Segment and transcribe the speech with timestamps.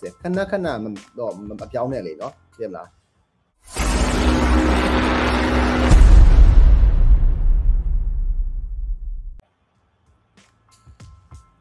[0.00, 0.68] ဆက်ခဏခဏ
[1.18, 2.88] တော့မပြောင်းနဲ့လေနော်သိမလား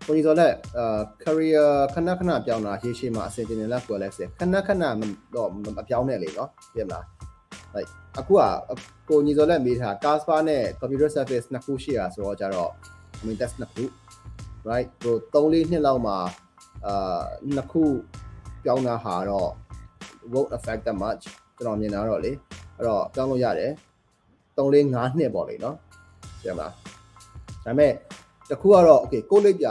[0.08, 4.84] ကိုကြီးဆိုလက်အာ career ခဏခဏပြောင်းတာရေးရှိမှအဆင်ပြေနေလားကိုလည်းဆက်ခဏခဏ
[5.36, 7.04] တော့မပြောင်းနဲ့လေနော်သိမလား
[7.76, 8.42] like အခုက
[9.10, 12.72] ကိုညီစောလက်မေးထား Casper နဲ့ computer service နှစ်ခုရှိတာဆိုတော့ကြတော့
[13.20, 13.84] I mean test နှစ်ခု
[14.70, 16.18] right ဟို3လေးနှစ်လောက်မှာ
[16.88, 17.22] အာ
[17.56, 17.84] နှစ်ခု
[18.64, 19.50] ပြောင်းတာဟာတော့
[20.34, 21.24] won't affect that much
[21.58, 22.32] ကျွန်တော်မြင်တာတော့လေ
[22.78, 23.72] အဲ့တော့ပြောင်းလို့ရတယ်
[24.56, 25.76] 3လေး5နှစ်ပေါ့လေနော်
[26.44, 26.74] ပြန်ပါဒါ
[27.66, 27.92] ပေမဲ့
[28.50, 29.68] တခုကတော့ okay ကိုလိပ်ပြ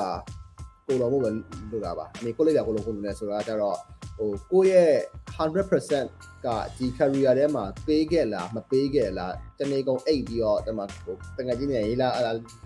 [0.86, 3.78] ကိုတော်ဖို့ပဲလုပ်တာပါအမေကိုလိပ်ပြကိုလုံးကိုလုံးလဲဆိုတာကြတော့
[4.18, 4.92] ဟိုကိုရဲ့
[5.36, 12.12] 100%ကဒီ career ထဲမှာပေးခဲ့လားမပေးခဲ့လားတနေ့ကုန်အိတ်ပြီးတော့တမဟိုတကယ်ကြီးနေရေးလား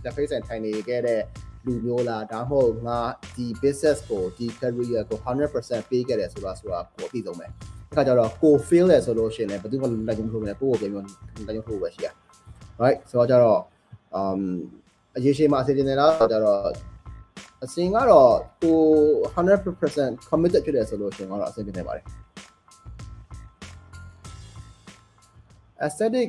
[0.04, 1.20] လက်ဖေးဆန်ထိုင်နေခဲ့တဲ့
[1.66, 2.98] လူမျိုးလားဒါမှမဟုတ်ငါ
[3.34, 5.18] ဒီ business ကိုဒီ career ကို
[5.54, 7.46] 100%ပေးခဲ့တယ်ဆိုတာဆိုတာကိုအပြီးဆုံးပဲ
[7.90, 11.06] အခါကျတော့ကို fail တယ်ဆိုလို့ရှိရင်လည်းဘယ်သူမှလက်ကျုံထိုးမယ်ကိုကိုပြန်ပြန်
[11.46, 12.08] လက်ကျုံထိုးပဲရှိရ
[12.82, 13.60] right ဆိုတော့ကျတော့
[14.18, 14.42] um
[15.16, 16.60] အရေးရှိမှအစီအစဉ်တွေလားဆိုတော့
[17.64, 18.80] အစင်ကတော့ကို
[19.34, 22.04] 100% committed ဖြစ်တယ်ဆိုလို့ရှိရင်ကတော့အဆင်ပြေနေပါတယ်
[25.84, 26.28] aesthetic